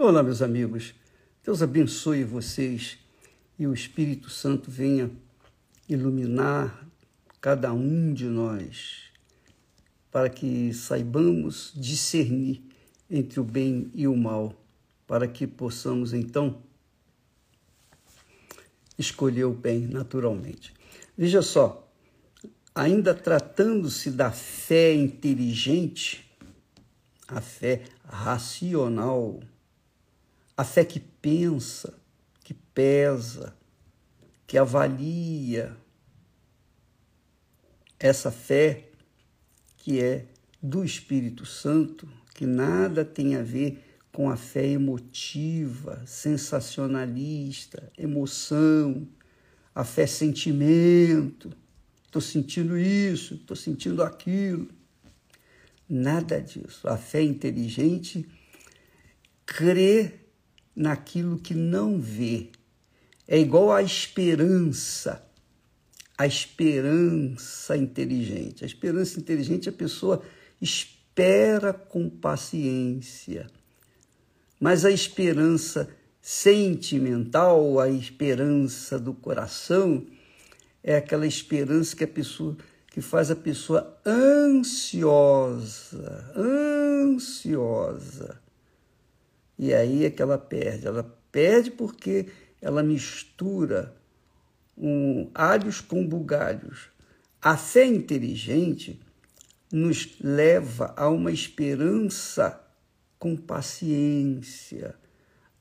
[0.00, 0.94] Olá, meus amigos.
[1.44, 2.98] Deus abençoe vocês
[3.58, 5.10] e o Espírito Santo venha
[5.88, 6.86] iluminar
[7.40, 9.10] cada um de nós
[10.08, 12.62] para que saibamos discernir
[13.10, 14.54] entre o bem e o mal,
[15.04, 16.62] para que possamos então
[18.96, 20.72] escolher o bem naturalmente.
[21.16, 21.90] Veja só,
[22.72, 26.24] ainda tratando-se da fé inteligente,
[27.26, 29.40] a fé racional,
[30.58, 31.96] a fé que pensa,
[32.42, 33.56] que pesa,
[34.44, 35.76] que avalia,
[37.96, 38.88] essa fé
[39.76, 40.26] que é
[40.60, 49.06] do Espírito Santo, que nada tem a ver com a fé emotiva, sensacionalista, emoção,
[49.72, 51.52] a fé sentimento.
[52.04, 54.68] Estou sentindo isso, estou sentindo aquilo.
[55.88, 56.88] Nada disso.
[56.88, 58.28] A fé inteligente
[59.46, 60.26] crê
[60.78, 62.50] naquilo que não vê.
[63.26, 65.22] É igual à esperança.
[66.16, 68.64] A esperança inteligente.
[68.64, 70.22] A esperança inteligente, a pessoa
[70.60, 73.48] espera com paciência.
[74.60, 75.88] Mas a esperança
[76.20, 80.06] sentimental, a esperança do coração,
[80.82, 82.56] é aquela esperança que a pessoa
[82.90, 88.47] que faz a pessoa ansiosa, ansiosa.
[89.58, 90.86] E aí é que ela perde.
[90.86, 92.28] Ela perde porque
[92.60, 93.94] ela mistura
[94.76, 96.90] um, alhos com bugalhos.
[97.42, 99.00] A fé inteligente
[99.72, 102.60] nos leva a uma esperança
[103.18, 104.94] com paciência.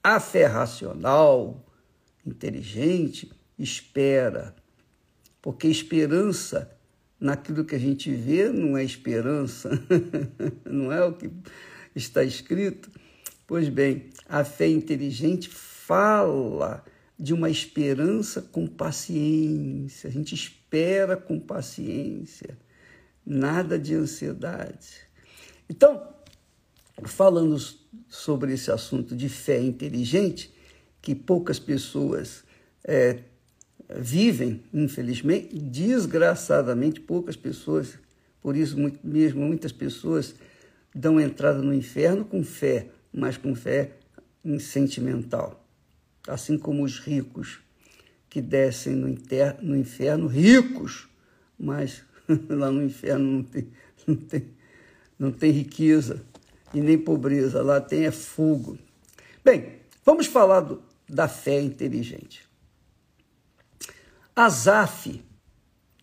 [0.04, 1.66] A fé racional,
[2.26, 4.56] inteligente, espera,
[5.42, 6.72] porque esperança
[7.20, 9.70] naquilo que a gente vê não é esperança,
[10.66, 11.32] não é o que
[11.96, 12.92] está escrito.
[13.48, 16.84] Pois bem, a fé inteligente fala
[17.18, 20.10] de uma esperança com paciência.
[20.10, 22.58] A gente espera com paciência,
[23.26, 25.08] nada de ansiedade.
[25.70, 26.10] Então,
[27.06, 27.58] falando
[28.10, 30.54] sobre esse assunto de fé inteligente,
[31.02, 32.44] que poucas pessoas
[32.84, 33.20] é,
[33.98, 37.98] vivem, infelizmente, desgraçadamente, poucas pessoas,
[38.42, 40.36] por isso mesmo muitas pessoas
[40.94, 43.94] dão entrada no inferno com fé, mas com fé
[44.60, 45.64] sentimental.
[46.28, 47.60] Assim como os ricos
[48.30, 51.08] que descem no, inter, no inferno, ricos,
[51.58, 52.04] mas
[52.50, 53.68] lá no inferno não tem,
[54.06, 54.48] não, tem,
[55.18, 56.22] não tem riqueza
[56.74, 58.78] e nem pobreza, lá tem é fogo.
[59.44, 62.48] Bem, vamos falar do, da fé inteligente.
[64.36, 65.24] Asaf,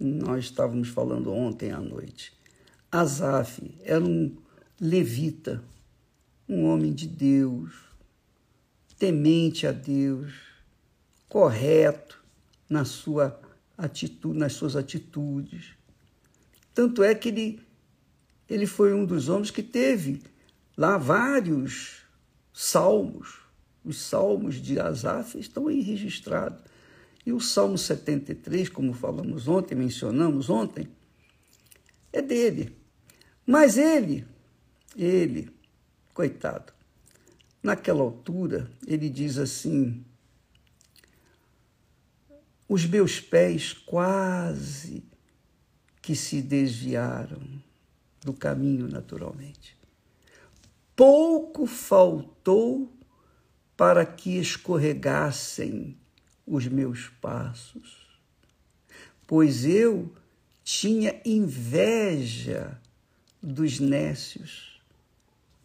[0.01, 2.33] nós estávamos falando ontem à noite,
[2.91, 4.37] Asaf era um
[4.81, 5.63] levita,
[6.49, 7.73] um homem de Deus,
[8.99, 10.33] temente a Deus,
[11.29, 12.23] correto
[12.69, 13.41] na sua
[13.77, 15.75] atitude, nas suas atitudes.
[16.73, 17.61] Tanto é que ele,
[18.49, 20.23] ele foi um dos homens que teve
[20.77, 22.03] lá vários
[22.53, 23.41] salmos.
[23.85, 26.63] Os salmos de Asaf estão aí registrados.
[27.27, 30.89] E o Salmo 73, como falamos ontem, mencionamos ontem,
[32.13, 32.77] é dele.
[33.47, 34.27] Mas ele,
[34.97, 35.51] ele,
[36.15, 36.73] coitado,
[37.63, 40.05] naquela altura, ele diz assim:
[42.69, 45.05] os meus pés quase
[46.01, 47.43] que se desviaram
[48.23, 49.77] do caminho naturalmente.
[50.97, 52.93] Pouco faltou
[53.77, 55.99] para que escorregassem
[56.47, 58.07] os meus passos,
[59.27, 60.15] pois eu
[60.63, 62.81] tinha inveja
[63.43, 64.74] dos nécios,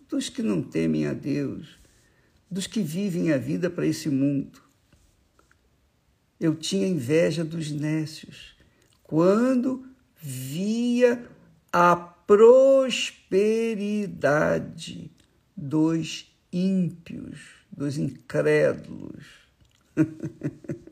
[0.10, 1.80] dos que não temem a Deus,
[2.50, 4.62] dos que vivem a vida para esse mundo.
[6.40, 8.58] Eu tinha inveja dos nécios
[9.04, 9.86] quando
[10.22, 11.28] via
[11.72, 13.30] a prosperidade
[15.56, 17.40] dos ímpios,
[17.72, 19.26] dos incrédulos.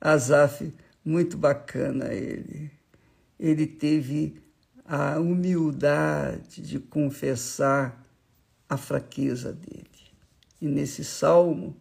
[0.00, 0.72] Azaf,
[1.04, 2.70] muito bacana ele.
[3.38, 4.42] Ele teve
[4.84, 8.04] a humildade de confessar
[8.68, 9.84] a fraqueza dele.
[10.60, 11.76] E nesse salmo,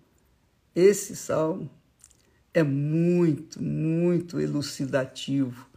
[0.75, 1.69] esse salmo
[2.53, 5.67] é muito, muito elucidativo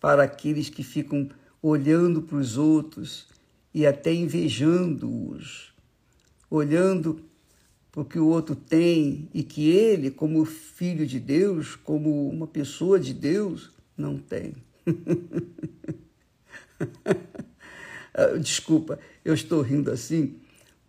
[0.00, 1.28] para aqueles que ficam
[1.60, 3.28] olhando para os outros
[3.72, 5.72] e até invejando-os,
[6.50, 7.22] olhando
[7.90, 12.46] para o que o outro tem e que ele, como filho de Deus, como uma
[12.46, 14.54] pessoa de Deus, não tem.
[18.40, 20.40] Desculpa, eu estou rindo assim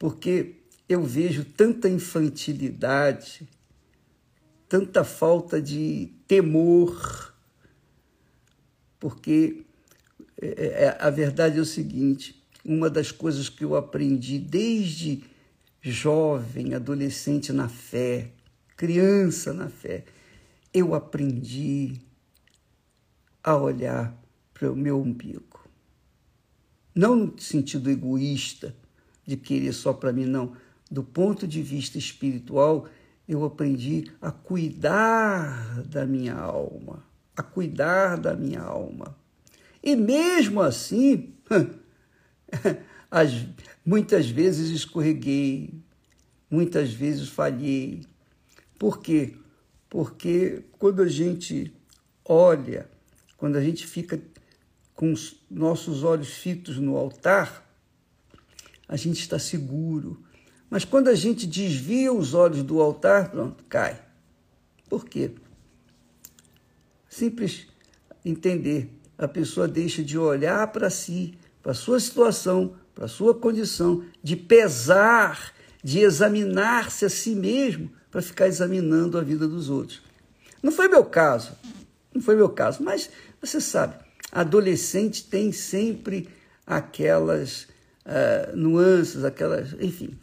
[0.04, 0.56] porque
[0.90, 3.48] eu vejo tanta infantilidade,
[4.68, 7.34] tanta falta de temor,
[9.00, 9.66] porque
[10.42, 15.24] é, é, a verdade é o seguinte: uma das coisas que eu aprendi desde
[15.82, 18.30] jovem, adolescente na fé,
[18.76, 20.04] criança na fé,
[20.74, 21.94] eu aprendi
[23.42, 24.14] a olhar
[24.54, 25.53] para o meu umbigo.
[26.96, 28.76] Não no sentido egoísta
[29.26, 30.56] de querer só para mim, não.
[30.90, 32.88] Do ponto de vista espiritual,
[33.28, 37.04] eu aprendi a cuidar da minha alma,
[37.36, 39.18] a cuidar da minha alma.
[39.82, 41.34] E mesmo assim,
[43.10, 43.46] as,
[43.86, 45.74] muitas vezes escorreguei,
[46.50, 48.06] muitas vezes falhei.
[48.78, 49.36] Por quê?
[49.90, 51.74] Porque quando a gente
[52.26, 52.90] olha,
[53.38, 54.20] quando a gente fica
[54.96, 57.68] com os nossos olhos fitos no altar,
[58.88, 60.22] a gente está seguro.
[60.70, 64.00] Mas quando a gente desvia os olhos do altar, pronto, cai.
[64.90, 65.32] Por quê?
[67.10, 67.68] Simples
[68.24, 68.90] entender.
[69.18, 75.54] A pessoa deixa de olhar para si, para sua situação, para sua condição, de pesar,
[75.84, 80.02] de examinar-se a si mesmo para ficar examinando a vida dos outros.
[80.62, 81.54] Não foi meu caso,
[82.14, 83.10] não foi meu caso, mas
[83.42, 83.96] você sabe,
[84.34, 86.28] adolescente tem sempre
[86.66, 87.68] aquelas
[88.04, 90.18] uh, nuances, aquelas, enfim,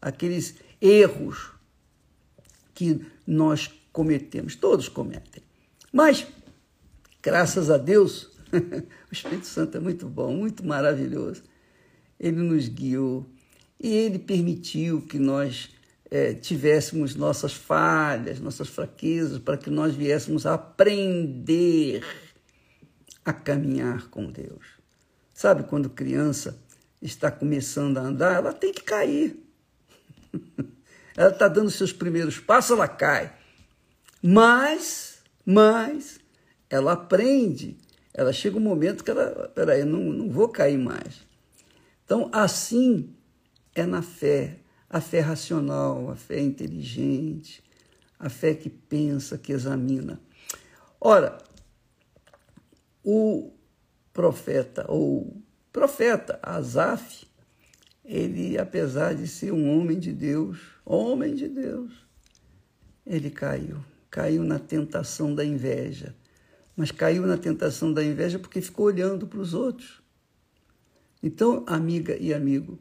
[0.00, 1.50] aqueles erros
[2.74, 5.42] que nós cometemos, todos cometem.
[5.92, 6.26] Mas,
[7.22, 11.42] graças a Deus, o Espírito Santo é muito bom, muito maravilhoso.
[12.18, 13.26] Ele nos guiou
[13.78, 15.68] e ele permitiu que nós
[16.10, 22.02] é, tivéssemos nossas falhas, nossas fraquezas, para que nós viéssemos aprender
[23.24, 24.66] a caminhar com Deus.
[25.32, 26.58] Sabe quando criança
[27.00, 29.36] está começando a andar, ela tem que cair.
[31.16, 33.32] ela está dando seus primeiros passos, ela cai.
[34.22, 36.20] Mas, mas,
[36.70, 37.76] ela aprende.
[38.14, 41.26] Ela chega um momento que ela, peraí, não, não vou cair mais.
[42.04, 43.14] Então, assim
[43.74, 44.58] é na fé.
[44.88, 47.64] A fé racional, a fé inteligente,
[48.18, 50.20] a fé que pensa, que examina.
[51.00, 51.38] Ora,
[53.04, 53.52] o
[54.12, 57.26] profeta, ou profeta Asaf,
[58.04, 61.92] ele, apesar de ser um homem de Deus, homem de Deus,
[63.06, 63.78] ele caiu.
[64.10, 66.14] Caiu na tentação da inveja.
[66.76, 70.02] Mas caiu na tentação da inveja porque ficou olhando para os outros.
[71.22, 72.78] Então, amiga e amigo,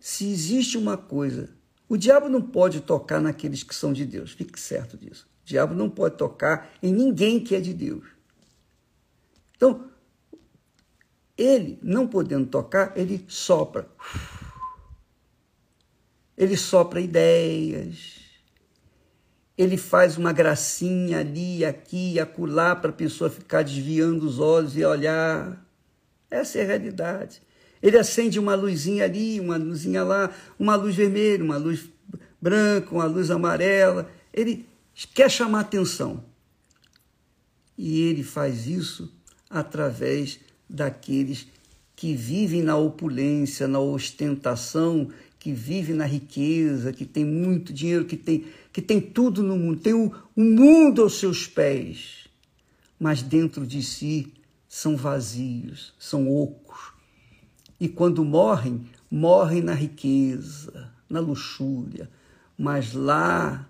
[0.00, 1.50] se existe uma coisa,
[1.88, 5.26] o diabo não pode tocar naqueles que são de Deus, fique certo disso.
[5.42, 8.13] O diabo não pode tocar em ninguém que é de Deus.
[9.64, 9.88] Então,
[11.38, 13.88] ele, não podendo tocar, ele sopra.
[16.36, 18.20] Ele sopra ideias.
[19.56, 24.84] Ele faz uma gracinha ali, aqui, acolá, para a pessoa ficar desviando os olhos e
[24.84, 25.64] olhar.
[26.30, 27.40] Essa é a realidade.
[27.82, 31.88] Ele acende uma luzinha ali, uma luzinha lá, uma luz vermelha, uma luz
[32.38, 34.10] branca, uma luz amarela.
[34.30, 34.68] Ele
[35.14, 36.22] quer chamar atenção.
[37.78, 39.13] E ele faz isso
[39.54, 41.46] através daqueles
[41.94, 45.08] que vivem na opulência, na ostentação,
[45.38, 49.80] que vivem na riqueza, que tem muito dinheiro, que tem, que tem tudo no mundo,
[49.80, 52.26] tem o, o mundo aos seus pés,
[52.98, 54.32] mas dentro de si
[54.68, 56.92] são vazios, são ocos.
[57.78, 62.10] E quando morrem, morrem na riqueza, na luxúria,
[62.58, 63.68] mas lá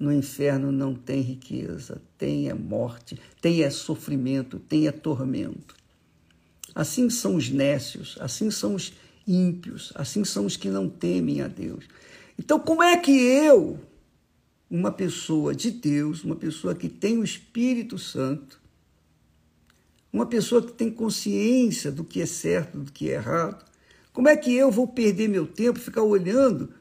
[0.00, 5.76] no inferno não tem riqueza, tem é morte, tem é sofrimento, tem é tormento.
[6.74, 8.94] Assim são os nécios, assim são os
[9.28, 11.84] ímpios, assim são os que não temem a Deus.
[12.38, 13.78] Então, como é que eu,
[14.70, 18.58] uma pessoa de Deus, uma pessoa que tem o Espírito Santo,
[20.10, 23.62] uma pessoa que tem consciência do que é certo, do que é errado,
[24.14, 26.72] como é que eu vou perder meu tempo, ficar olhando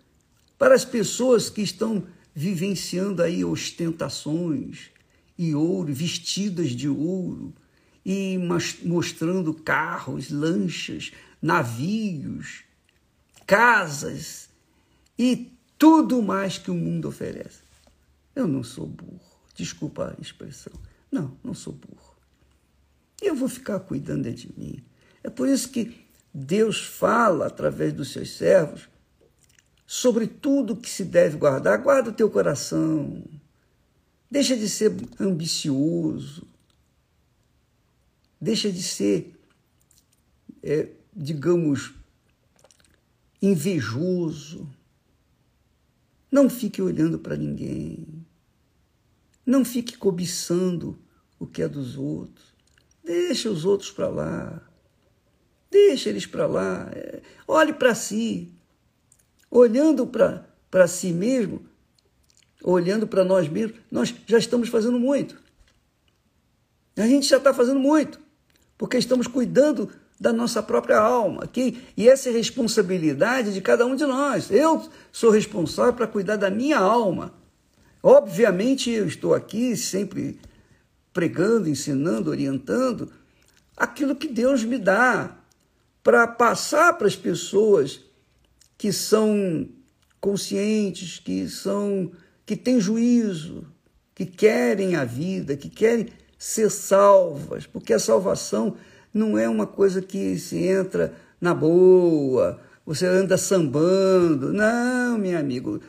[0.57, 4.91] para as pessoas que estão vivenciando aí ostentações
[5.37, 7.53] e ouro, vestidas de ouro,
[8.05, 8.37] e
[8.83, 12.63] mostrando carros, lanchas, navios,
[13.45, 14.49] casas
[15.17, 17.61] e tudo mais que o mundo oferece.
[18.35, 19.19] Eu não sou burro,
[19.55, 20.73] desculpa a expressão.
[21.11, 22.15] Não, não sou burro.
[23.21, 24.83] Eu vou ficar cuidando de mim.
[25.23, 28.87] É por isso que Deus fala através dos seus servos
[29.91, 31.81] sobre tudo que se deve guardar.
[31.81, 33.23] Guarda o teu coração.
[34.29, 36.47] Deixa de ser ambicioso.
[38.39, 39.35] Deixa de ser,
[40.61, 41.91] é, digamos,
[43.41, 44.69] invejoso.
[46.31, 48.05] Não fique olhando para ninguém.
[49.43, 50.99] Não fique cobiçando
[51.39, 52.53] o que é dos outros.
[53.03, 54.61] Deixa os outros para lá.
[55.71, 56.91] Deixa eles para lá.
[57.47, 58.53] Olhe para si.
[59.49, 61.65] Olhando para si mesmo,
[62.63, 65.37] olhando para nós mesmos, nós já estamos fazendo muito.
[66.97, 68.19] A gente já está fazendo muito,
[68.77, 69.89] porque estamos cuidando
[70.19, 71.43] da nossa própria alma.
[71.43, 74.51] aqui E essa é responsabilidade de cada um de nós.
[74.51, 77.33] Eu sou responsável para cuidar da minha alma.
[78.03, 80.39] Obviamente, eu estou aqui sempre
[81.13, 83.11] pregando, ensinando, orientando
[83.75, 85.37] aquilo que Deus me dá
[86.03, 88.01] para passar para as pessoas
[88.79, 89.67] que são
[90.21, 92.11] conscientes, que são
[92.45, 93.67] que têm juízo,
[94.15, 96.07] que querem a vida, que querem
[96.37, 98.77] ser salvas, porque a salvação
[99.13, 104.53] não é uma coisa que se entra na boa, você anda sambando.
[104.53, 105.81] Não, meu amigo,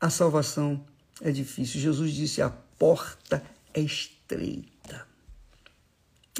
[0.00, 0.84] a salvação
[1.20, 1.80] é difícil.
[1.80, 3.40] Jesus disse: a porta
[3.72, 5.06] é estreita.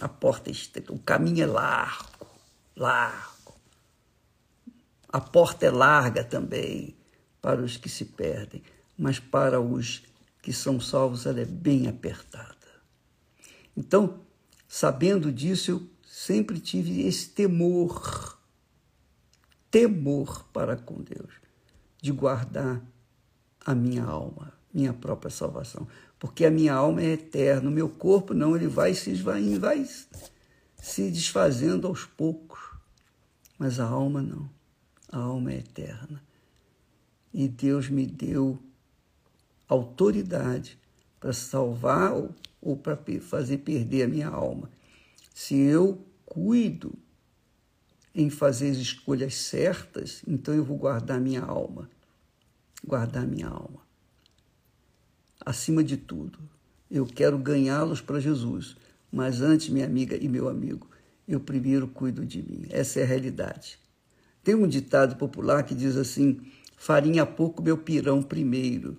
[0.00, 2.26] A porta é estreita, o caminho é largo,
[2.76, 3.41] largo.
[5.12, 6.96] A porta é larga também
[7.42, 8.62] para os que se perdem,
[8.96, 10.02] mas para os
[10.40, 12.56] que são salvos ela é bem apertada.
[13.76, 14.20] Então,
[14.66, 18.38] sabendo disso, eu sempre tive esse temor,
[19.70, 21.34] temor para com Deus,
[22.00, 22.82] de guardar
[23.64, 25.86] a minha alma, minha própria salvação,
[26.18, 29.86] porque a minha alma é eterna, o meu corpo não, ele vai se esvaindo, vai
[30.80, 32.60] se desfazendo aos poucos,
[33.58, 34.48] mas a alma não,
[35.12, 36.22] a alma é eterna.
[37.32, 38.58] E Deus me deu
[39.68, 40.78] autoridade
[41.20, 44.70] para salvar ou, ou para fazer perder a minha alma.
[45.34, 46.92] Se eu cuido
[48.14, 51.88] em fazer as escolhas certas, então eu vou guardar minha alma.
[52.84, 53.80] Guardar minha alma.
[55.44, 56.38] Acima de tudo,
[56.90, 58.76] eu quero ganhá-los para Jesus.
[59.10, 60.88] Mas antes, minha amiga e meu amigo,
[61.28, 62.66] eu primeiro cuido de mim.
[62.70, 63.78] Essa é a realidade.
[64.42, 66.40] Tem um ditado popular que diz assim:
[66.76, 68.96] farinha pouco, meu pirão primeiro.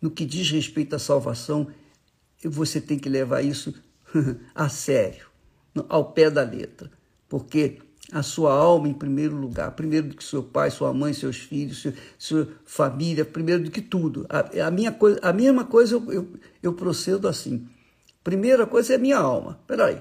[0.00, 1.68] No que diz respeito à salvação,
[2.44, 3.74] você tem que levar isso
[4.54, 5.26] a sério
[5.88, 6.90] ao pé da letra,
[7.28, 7.78] porque
[8.12, 11.78] a sua alma em primeiro lugar, primeiro do que seu pai, sua mãe, seus filhos,
[11.78, 14.26] sua, sua família, primeiro do que tudo.
[14.28, 16.28] A, a, minha coisa, a mesma coisa eu, eu,
[16.62, 17.68] eu procedo assim.
[18.22, 19.58] Primeira coisa é a minha alma.
[19.66, 20.00] Peraí.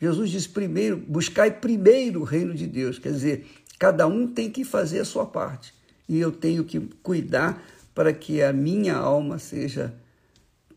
[0.00, 2.98] Jesus disse primeiro, buscai primeiro o reino de Deus.
[2.98, 3.46] Quer dizer,
[3.80, 5.72] cada um tem que fazer a sua parte.
[6.06, 9.94] E eu tenho que cuidar para que a minha alma seja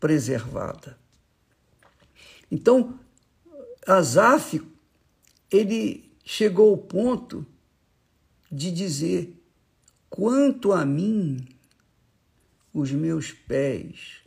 [0.00, 0.98] preservada.
[2.50, 2.98] Então,
[3.86, 4.62] Asaf,
[5.50, 7.46] ele chegou ao ponto
[8.50, 9.38] de dizer:
[10.08, 11.46] quanto a mim,
[12.72, 14.22] os meus pés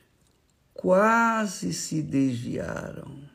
[0.76, 3.27] quase se desviaram.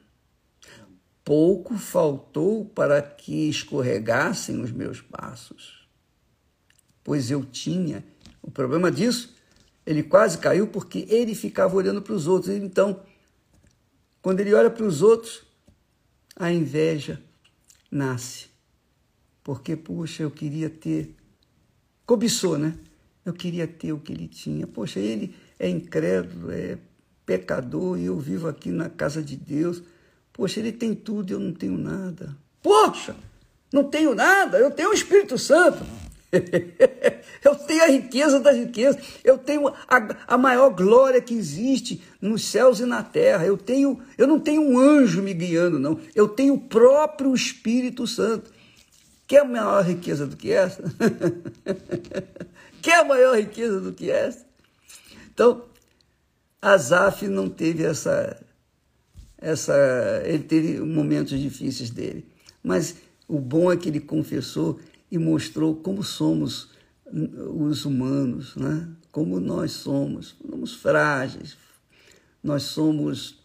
[1.25, 5.89] Pouco faltou para que escorregassem os meus passos,
[7.05, 8.05] pois eu tinha.
[8.43, 9.35] O problema disso,
[9.87, 12.53] ele quase caiu porque ele ficava olhando para os outros.
[12.55, 13.03] Então,
[14.21, 15.43] quando ele olha para os outros,
[16.35, 17.23] a inveja
[17.91, 18.47] nasce.
[19.45, 21.15] Porque, puxa, eu queria ter.
[22.07, 22.77] Cobiçou, né?
[23.25, 24.67] Eu queria ter o que ele tinha.
[24.67, 26.79] Poxa, ele é incrédulo, é
[27.25, 29.83] pecador e eu vivo aqui na casa de Deus.
[30.33, 32.37] Poxa, ele tem tudo e eu não tenho nada.
[32.63, 33.15] Poxa,
[33.73, 35.85] não tenho nada, eu tenho o Espírito Santo.
[37.45, 42.45] eu tenho a riqueza das riquezas, eu tenho a, a maior glória que existe nos
[42.45, 43.45] céus e na terra.
[43.45, 46.01] Eu tenho, eu não tenho um anjo me guiando, não.
[46.15, 48.51] Eu tenho o próprio Espírito Santo.
[49.27, 50.83] Quer maior riqueza do que essa?
[52.81, 54.45] Quer maior riqueza do que essa?
[55.33, 55.65] Então,
[56.61, 58.39] Azaf não teve essa,
[59.43, 59.75] essa.
[60.25, 62.25] Ele teve momentos difíceis dele.
[62.63, 62.97] Mas
[63.29, 64.81] o bom é que ele confessou
[65.11, 66.71] e mostrou como somos
[67.13, 68.89] os humanos, né?
[69.11, 70.37] como nós somos.
[70.49, 71.57] Somos frágeis,
[72.43, 73.45] nós somos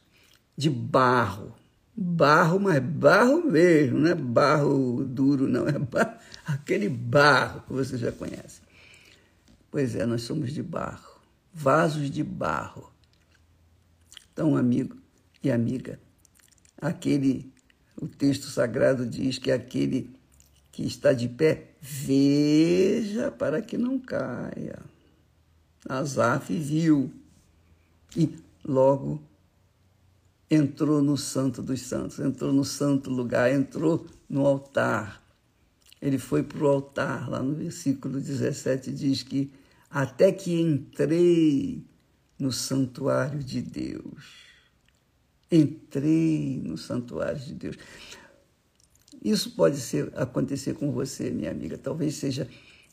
[0.55, 1.53] de barro.
[1.99, 6.13] Barro, mas barro mesmo, não é barro duro, não, é barro,
[6.45, 8.61] aquele barro que você já conhece.
[9.71, 11.19] Pois é, nós somos de barro,
[11.51, 12.91] vasos de barro.
[14.31, 14.95] Então, amigo
[15.43, 15.99] e amiga,
[16.79, 17.51] aquele,
[17.99, 20.09] o texto sagrado diz que aquele
[20.71, 24.79] que está de pé, veja para que não caia.
[25.87, 27.11] Asaf viu
[28.15, 29.21] e logo
[30.49, 35.27] entrou no Santo dos Santos, entrou no santo lugar, entrou no altar
[36.01, 39.51] ele foi para o altar, lá no versículo 17 diz que
[39.89, 41.83] até que entrei
[42.37, 44.46] no santuário de Deus.
[45.51, 47.77] Entrei no santuário de Deus.
[49.23, 51.77] Isso pode ser, acontecer com você, minha amiga.
[51.77, 52.47] Talvez seja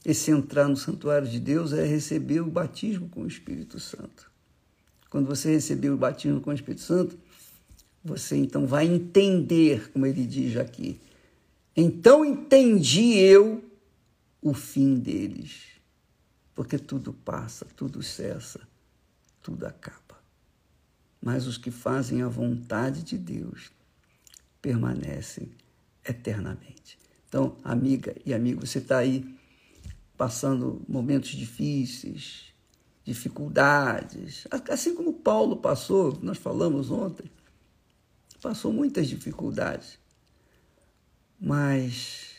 [0.04, 4.30] esse entrar no santuário de Deus é receber o batismo com o Espírito Santo.
[5.08, 7.18] Quando você receber o batismo com o Espírito Santo,
[8.04, 11.00] você então vai entender, como ele diz aqui.
[11.76, 13.64] Então entendi eu
[14.42, 15.74] o fim deles.
[16.54, 18.60] Porque tudo passa, tudo cessa,
[19.42, 20.03] tudo acaba.
[21.24, 23.72] Mas os que fazem a vontade de Deus
[24.60, 25.50] permanecem
[26.06, 26.98] eternamente.
[27.26, 29.24] Então, amiga e amigo, você está aí
[30.18, 32.52] passando momentos difíceis,
[33.06, 37.30] dificuldades, assim como Paulo passou, nós falamos ontem,
[38.42, 39.98] passou muitas dificuldades,
[41.40, 42.34] mas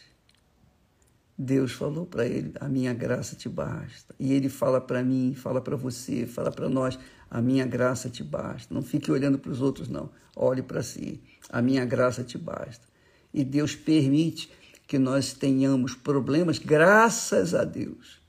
[1.36, 4.14] Deus falou para ele: A minha graça te basta.
[4.20, 7.00] E ele fala para mim, fala para você, fala para nós:
[7.30, 8.74] A minha graça te basta.
[8.74, 10.10] Não fique olhando para os outros, não.
[10.36, 11.22] Olhe para si.
[11.50, 12.86] A minha graça te basta.
[13.34, 14.50] E Deus permite
[14.88, 18.20] que nós tenhamos problemas, graças a Deus.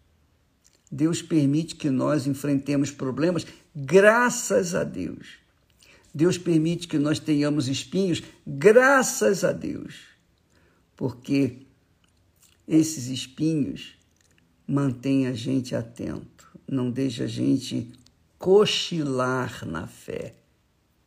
[0.90, 5.38] Deus permite que nós enfrentemos problemas, graças a Deus.
[6.14, 9.96] Deus permite que nós tenhamos espinhos, graças a Deus.
[10.96, 11.66] Porque
[12.66, 13.98] esses espinhos
[14.66, 17.92] mantêm a gente atento, não deixa a gente
[18.46, 20.36] cochilar na fé.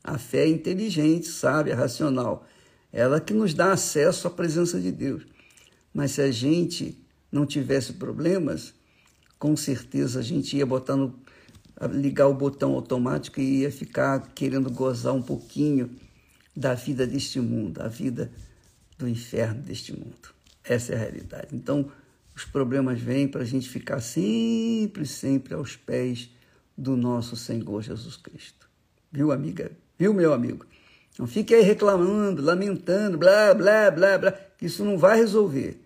[0.03, 2.45] A fé é inteligente, sábia, racional.
[2.91, 5.25] Ela que nos dá acesso à presença de Deus.
[5.93, 6.97] Mas se a gente
[7.31, 8.73] não tivesse problemas,
[9.37, 11.17] com certeza a gente ia botar no,
[11.93, 15.95] ligar o botão automático e ia ficar querendo gozar um pouquinho
[16.53, 18.29] da vida deste mundo, a vida
[18.97, 20.35] do inferno deste mundo.
[20.61, 21.55] Essa é a realidade.
[21.55, 21.89] Então,
[22.35, 26.29] os problemas vêm para a gente ficar sempre, sempre aos pés
[26.79, 28.69] do nosso Senhor Jesus Cristo.
[29.11, 29.71] Viu, amiga?
[29.97, 30.65] Viu, meu amigo?
[31.17, 35.85] Não fique aí reclamando, lamentando, blá, blá, blá, blá, que isso não vai resolver.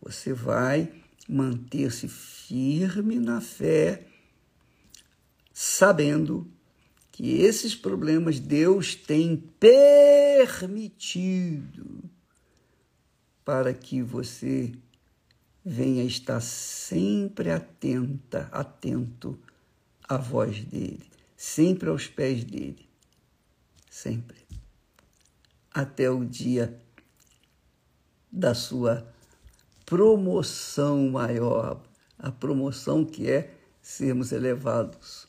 [0.00, 0.90] Você vai
[1.28, 4.06] manter-se firme na fé,
[5.52, 6.50] sabendo
[7.12, 9.36] que esses problemas Deus tem
[10.46, 12.08] permitido
[13.44, 14.72] para que você
[15.68, 19.36] venha estar sempre atenta, atento
[20.08, 22.88] à voz dele, sempre aos pés dele,
[23.90, 24.36] sempre,
[25.74, 26.80] até o dia
[28.30, 29.12] da sua
[29.84, 31.82] promoção maior,
[32.16, 33.52] a promoção que é
[33.82, 35.26] sermos elevados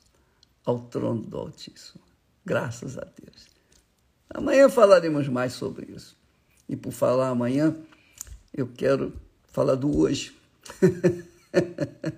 [0.63, 2.04] ao trono do Altíssimo.
[2.45, 3.47] Graças a Deus.
[4.30, 6.15] Amanhã falaremos mais sobre isso.
[6.69, 7.76] E por falar amanhã,
[8.54, 9.13] eu quero
[9.51, 10.36] falar do hoje.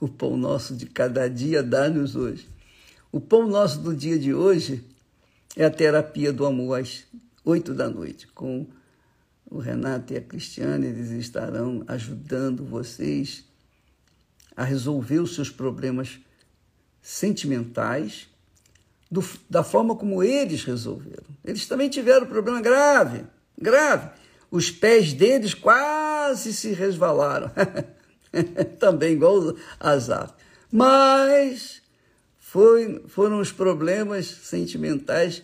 [0.00, 2.48] o pão nosso de cada dia dá-nos hoje.
[3.10, 4.84] O pão nosso do dia de hoje
[5.56, 7.04] é a terapia do amor às
[7.44, 8.26] oito da noite.
[8.28, 8.66] Com
[9.50, 13.44] o Renato e a Cristiane, eles estarão ajudando vocês
[14.56, 16.18] a resolver os seus problemas
[17.02, 18.28] sentimentais
[19.10, 21.24] do, da forma como eles resolveram.
[21.44, 23.24] Eles também tiveram problema grave,
[23.60, 24.10] grave
[24.54, 25.93] os pés deles quase
[26.52, 27.50] se resvalaram.
[28.78, 30.34] Também igual Azar.
[30.70, 31.82] Mas
[32.38, 35.42] foi, foram os problemas sentimentais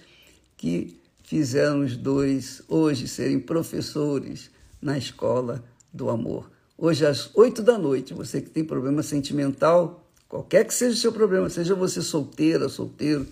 [0.56, 5.62] que fizeram os dois hoje serem professores na escola
[5.92, 6.50] do amor.
[6.76, 11.12] Hoje, às oito da noite, você que tem problema sentimental, qualquer que seja o seu
[11.12, 13.26] problema, seja você solteira, solteiro,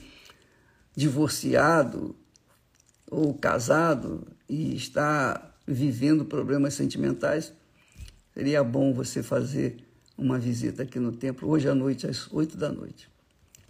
[0.95, 2.15] divorciado
[3.11, 7.53] ou casado e está vivendo problemas sentimentais,
[8.33, 9.85] seria bom você fazer
[10.17, 13.09] uma visita aqui no templo hoje à noite, às oito da noite.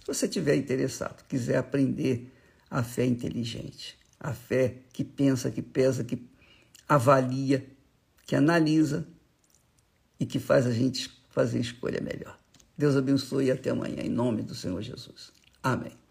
[0.00, 2.32] Se você estiver interessado, quiser aprender
[2.70, 6.24] a fé inteligente, a fé que pensa, que pesa, que
[6.88, 7.66] avalia,
[8.26, 9.06] que analisa
[10.18, 12.38] e que faz a gente fazer escolha melhor.
[12.76, 15.32] Deus abençoe e até amanhã, em nome do Senhor Jesus.
[15.62, 16.07] Amém.